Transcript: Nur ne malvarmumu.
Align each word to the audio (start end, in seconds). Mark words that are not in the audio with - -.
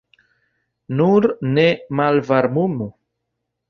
Nur 1.01 1.29
ne 1.59 1.69
malvarmumu. 2.01 2.93